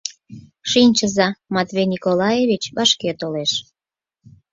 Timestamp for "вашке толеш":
2.75-3.51